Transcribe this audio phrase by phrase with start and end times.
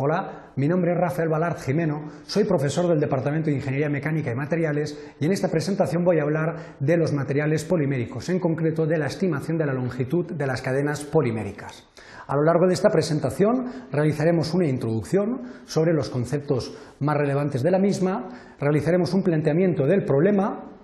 [0.00, 4.36] Hola, mi nombre es Rafael Balart Jimeno, soy profesor del Departamento de Ingeniería Mecánica y
[4.36, 8.96] Materiales y en esta presentación voy a hablar de los materiales poliméricos, en concreto de
[8.96, 11.88] la estimación de la longitud de las cadenas poliméricas.
[12.28, 17.72] A lo largo de esta presentación realizaremos una introducción sobre los conceptos más relevantes de
[17.72, 18.28] la misma,
[18.60, 20.76] realizaremos un planteamiento del problema,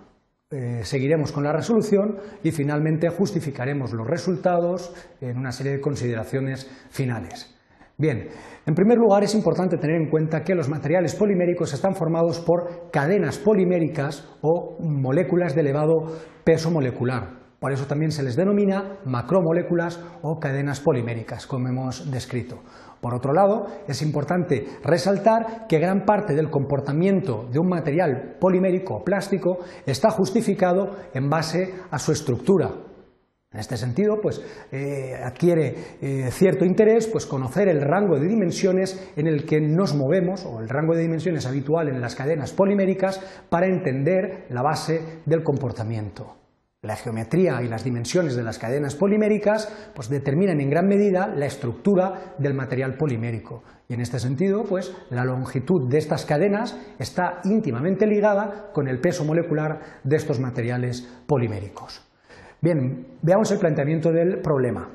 [0.51, 6.69] eh, seguiremos con la resolución y finalmente justificaremos los resultados en una serie de consideraciones
[6.91, 7.54] finales.
[7.97, 8.29] Bien,
[8.67, 12.91] en primer lugar es importante tener en cuenta que los materiales poliméricos están formados por
[12.91, 16.13] cadenas poliméricas o moléculas de elevado
[16.43, 17.45] peso molecular.
[17.61, 22.59] Por eso también se les denomina macromoléculas o cadenas poliméricas, como hemos descrito.
[23.01, 28.97] Por otro lado, es importante resaltar que gran parte del comportamiento de un material polimérico
[28.97, 32.73] o plástico está justificado en base a su estructura,
[33.55, 39.13] en este sentido, pues, eh, adquiere eh, cierto interés pues, conocer el rango de dimensiones
[39.15, 43.21] en el que nos movemos, o el rango de dimensiones habitual en las cadenas poliméricas,
[43.49, 46.35] para entender la base del comportamiento.
[46.83, 51.47] La geometría y las dimensiones de las cadenas poliméricas pues, determinan en gran medida la
[51.47, 53.63] estructura del material polimérico.
[53.89, 58.99] Y en este sentido, pues, la longitud de estas cadenas está íntimamente ligada con el
[59.01, 62.14] peso molecular de estos materiales poliméricos.
[62.65, 64.89] Bien, veamos el planteamiento del problema.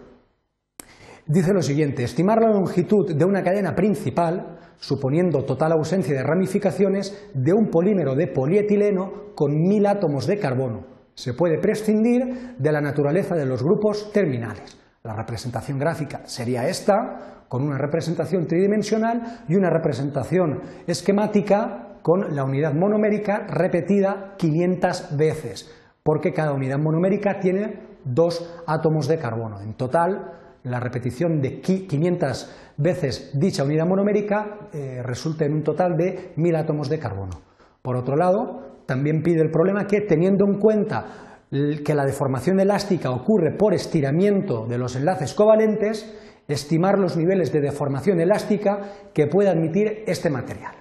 [1.27, 7.29] Dice lo siguiente, estimar la longitud de una cadena principal, suponiendo total ausencia de ramificaciones,
[7.35, 10.87] de un polímero de polietileno con mil átomos de carbono.
[11.13, 14.75] Se puede prescindir de la naturaleza de los grupos terminales.
[15.03, 22.45] La representación gráfica sería esta, con una representación tridimensional y una representación esquemática con la
[22.45, 25.69] unidad monomérica repetida 500 veces
[26.09, 29.61] porque cada unidad monomérica tiene dos átomos de carbono.
[29.61, 35.95] En total, la repetición de 500 veces dicha unidad monomérica eh, resulta en un total
[35.97, 37.41] de 1000 átomos de carbono.
[37.83, 41.05] Por otro lado, también pide el problema que, teniendo en cuenta
[41.51, 46.11] que la deformación elástica ocurre por estiramiento de los enlaces covalentes,
[46.47, 48.79] estimar los niveles de deformación elástica
[49.13, 50.73] que puede admitir este material.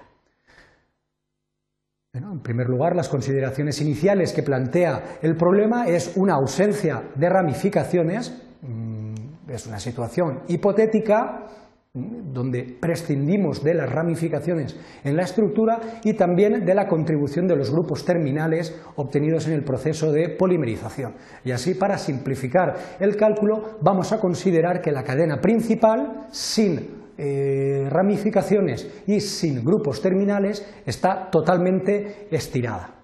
[2.11, 8.33] En primer lugar, las consideraciones iniciales que plantea el problema es una ausencia de ramificaciones,
[8.63, 9.13] mm,
[9.47, 11.45] es una situación hipotética
[11.93, 17.55] mm, donde prescindimos de las ramificaciones en la estructura y también de la contribución de
[17.55, 21.13] los grupos terminales obtenidos en el proceso de polimerización.
[21.43, 27.89] Y así, para simplificar el cálculo, vamos a considerar que la cadena principal, sin eh,
[27.89, 32.95] ramificaciones y sin grupos terminales está totalmente estirada.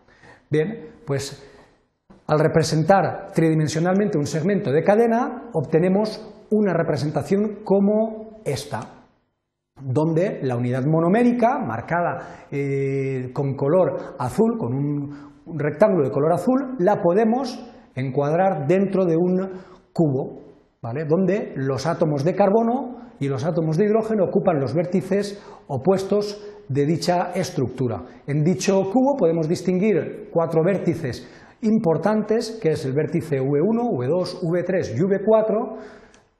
[0.49, 1.43] Bien, pues
[2.27, 9.03] al representar tridimensionalmente un segmento de cadena obtenemos una representación como esta,
[9.81, 16.75] donde la unidad monomérica, marcada eh, con color azul, con un rectángulo de color azul,
[16.79, 17.59] la podemos
[17.95, 19.51] encuadrar dentro de un
[19.93, 20.41] cubo,
[21.07, 26.85] donde los átomos de carbono y los átomos de hidrógeno ocupan los vértices opuestos de
[26.85, 28.03] dicha estructura.
[28.27, 31.27] En dicho cubo podemos distinguir cuatro vértices
[31.61, 35.77] importantes, que es el vértice V1, V2, V3 y V4,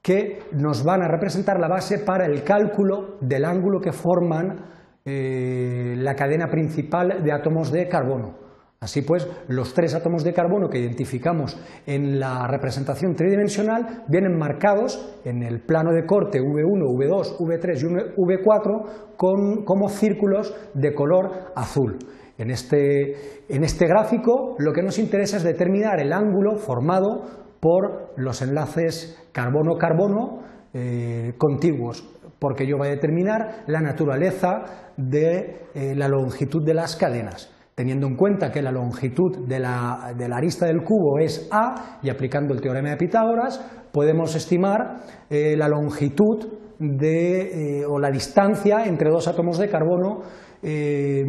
[0.02, 4.66] que nos van a representar la base para el cálculo del ángulo que forman
[5.04, 8.45] eh, la cadena principal de átomos de carbono.
[8.86, 11.58] Así pues, los tres átomos de carbono que identificamos
[11.88, 17.86] en la representación tridimensional vienen marcados en el plano de corte V1, V2, V3 y
[18.16, 21.98] V4 como círculos de color azul.
[22.38, 27.24] En este, en este gráfico lo que nos interesa es determinar el ángulo formado
[27.60, 30.44] por los enlaces carbono-carbono
[30.76, 32.08] eh, contiguos,
[32.38, 38.08] porque ello va a determinar la naturaleza de eh, la longitud de las cadenas teniendo
[38.08, 42.62] en cuenta que la longitud de la, arista del cubo es A y aplicando el
[42.62, 43.60] teorema de Pitágoras,
[43.92, 46.48] podemos estimar eh, la longitud
[46.80, 50.22] de, eh, o la distancia entre dos átomos de carbono
[50.64, 51.26] eh,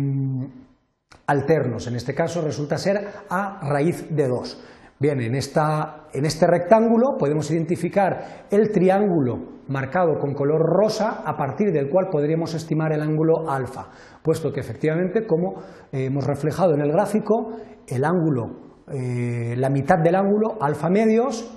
[1.26, 1.88] alternos.
[1.88, 4.75] En este caso resulta ser A raíz de 2.
[4.98, 11.70] Bien, en, en este rectángulo podemos identificar el triángulo marcado con color rosa a partir
[11.70, 13.90] del cual podríamos estimar el ángulo alfa,
[14.22, 15.60] puesto que efectivamente, como
[15.92, 21.52] eh, hemos reflejado en el gráfico, el ángulo, eh, la mitad del ángulo, alfa medios,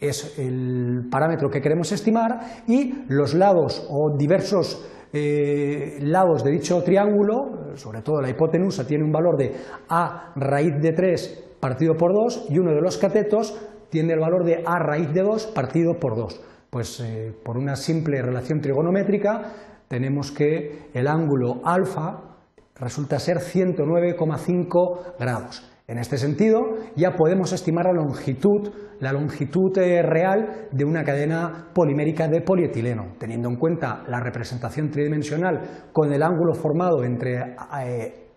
[0.00, 6.82] es el parámetro que queremos estimar y los lados o diversos eh, lados de dicho
[6.82, 9.54] triángulo, sobre todo la hipotenusa, tiene un valor de
[9.88, 13.56] a raíz de 3 partido por 2 y uno de los catetos
[13.90, 16.40] tiene el valor de a raíz de 2 partido por 2
[16.70, 19.52] pues eh, por una simple relación trigonométrica
[19.88, 22.30] tenemos que el ángulo alfa
[22.76, 25.66] resulta ser 109,5 grados.
[25.86, 26.60] En este sentido,
[26.94, 28.70] ya podemos estimar la longitud,
[29.00, 34.90] la longitud eh, real de una cadena polimérica de polietileno, teniendo en cuenta la representación
[34.90, 38.29] tridimensional con el ángulo formado entre eh,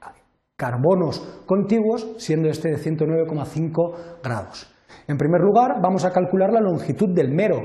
[0.63, 4.73] carbonos contiguos, siendo este de 109,5 grados.
[5.09, 7.57] En primer lugar, vamos a calcular la longitud del mero,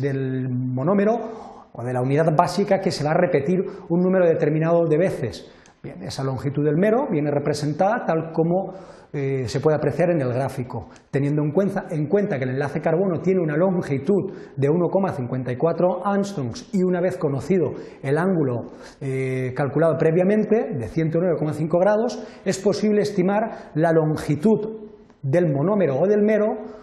[0.00, 4.86] del monómero o de la unidad básica que se va a repetir un número determinado
[4.88, 5.52] de veces.
[5.82, 8.72] Bien, esa longitud del mero viene representada tal como
[9.12, 12.80] eh, se puede apreciar en el gráfico, teniendo en cuenta, en cuenta, que el enlace
[12.80, 18.70] carbono tiene una longitud de 1,54 angstroms y una vez conocido el ángulo
[19.00, 24.88] eh, calculado previamente de 109,5 grados, es posible estimar la longitud
[25.20, 26.81] del monómero o del mero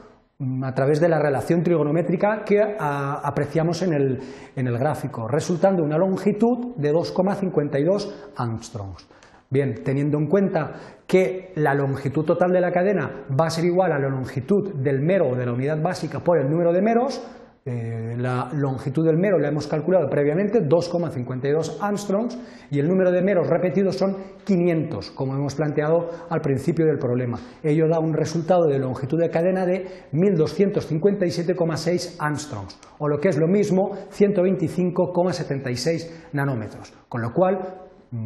[0.63, 4.19] a través de la relación trigonométrica que apreciamos en el,
[4.55, 9.05] en el gráfico, resultando una longitud de 2,52 angstroms.
[9.49, 10.75] Bien, teniendo en cuenta
[11.05, 15.01] que la longitud total de la cadena va a ser igual a la longitud del
[15.01, 17.21] mero o de la unidad básica por el número de meros,
[17.65, 22.39] eh, la longitud del mero la hemos calculado previamente, 2,52 angstroms,
[22.71, 24.15] y el número de meros repetidos son
[24.45, 27.37] 500, como hemos planteado al principio del problema.
[27.61, 33.37] Ello da un resultado de longitud de cadena de 1257,6 angstroms, o lo que es
[33.37, 37.85] lo mismo, 125,76 nanómetros, con lo cual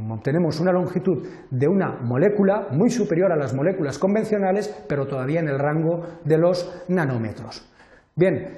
[0.09, 5.49] obtenemos una longitud de una molécula muy superior a las moléculas convencionales, pero todavía en
[5.49, 7.69] el rango de los nanómetros.
[8.15, 8.55] Bien,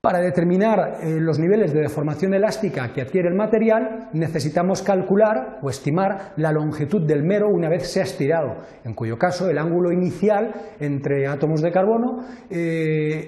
[0.00, 5.68] para determinar eh, los niveles de deformación elástica que adquiere el material, necesitamos calcular o
[5.68, 9.92] estimar la longitud del mero una vez se ha estirado, en cuyo caso el ángulo
[9.92, 12.54] inicial entre átomos de carbono eh,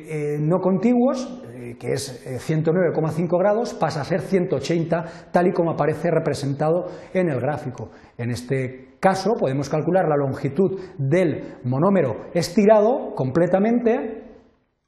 [0.08, 1.42] eh, no contiguos,
[1.78, 7.38] que es 109,5 grados, pasa a ser 180, tal y como aparece representado en el
[7.40, 7.90] gráfico.
[8.18, 14.31] En este caso podemos calcular la longitud del monómero estirado completamente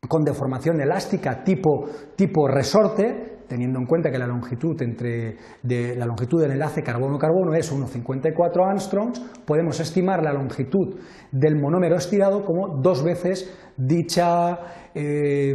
[0.09, 1.87] con deformación elástica tipo,
[2.17, 7.55] tipo resorte, teniendo en cuenta que la longitud, entre, de, la longitud del enlace carbono-carbono
[7.55, 10.97] es 1,54 angstroms, podemos estimar la longitud
[11.31, 14.59] del monómero estirado como dos veces dicha,
[14.95, 15.55] eh,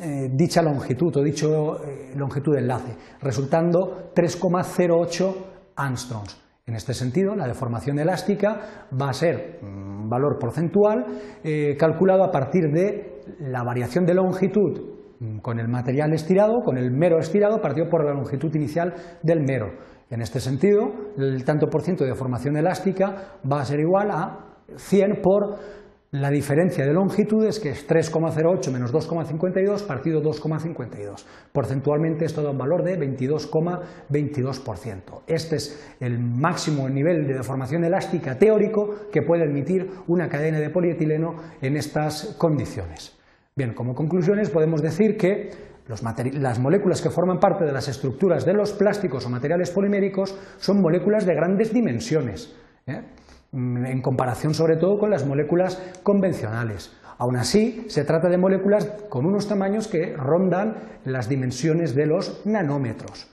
[0.00, 5.34] eh, dicha longitud o dicha eh, longitud de enlace, resultando 3,08
[5.76, 6.42] angstroms.
[6.66, 11.06] En este sentido, la deformación elástica va a ser un valor porcentual
[11.78, 14.96] calculado a partir de la variación de longitud
[15.42, 19.72] con el material estirado, con el mero estirado, partido por la longitud inicial del mero.
[20.10, 24.56] En este sentido, el tanto por ciento de deformación elástica va a ser igual a
[24.76, 25.58] 100 por
[26.12, 31.24] la diferencia de longitudes, que es 3,08 menos 2,52 partido 2,52.
[31.52, 35.22] Porcentualmente esto da un valor de 22,22%.
[35.26, 40.70] Este es el máximo nivel de deformación elástica teórico que puede admitir una cadena de
[40.70, 43.18] polietileno en estas condiciones.
[43.56, 45.50] Bien, como conclusiones podemos decir que
[45.88, 50.80] las moléculas que forman parte de las estructuras de los plásticos o materiales poliméricos son
[50.80, 52.54] moléculas de grandes dimensiones,
[52.86, 53.02] ¿eh?
[53.56, 56.92] Mm, en comparación sobre todo con las moléculas convencionales.
[57.18, 62.44] Aún así, se trata de moléculas con unos tamaños que rondan las dimensiones de los
[62.44, 63.30] nanómetros.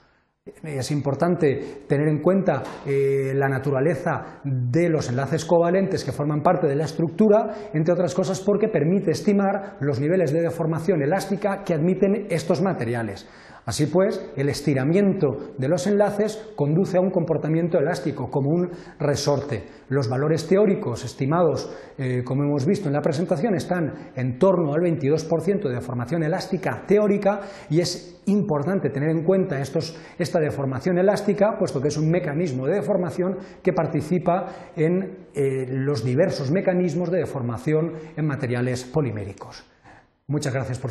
[0.62, 6.66] Es importante tener en cuenta eh, la naturaleza de los enlaces covalentes que forman parte
[6.66, 11.72] de la estructura, entre otras cosas porque permite estimar los niveles de deformación elástica que
[11.72, 13.26] admiten estos materiales.
[13.66, 19.64] Así pues, el estiramiento de los enlaces conduce a un comportamiento elástico, como un resorte.
[19.88, 24.82] Los valores teóricos estimados, eh, como hemos visto en la presentación, están en torno al
[24.82, 27.40] 22% de deformación elástica teórica
[27.70, 32.74] y es importante tener en cuenta esta deformación elástica, puesto que es un mecanismo de
[32.74, 39.64] deformación que participa en eh, los diversos mecanismos de deformación en materiales poliméricos.
[40.26, 40.82] Muchas gracias por